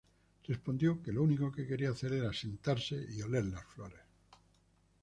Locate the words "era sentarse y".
2.13-3.21